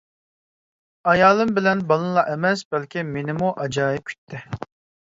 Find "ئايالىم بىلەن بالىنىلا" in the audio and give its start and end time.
1.11-2.25